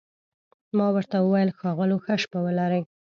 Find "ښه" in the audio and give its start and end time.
2.05-2.15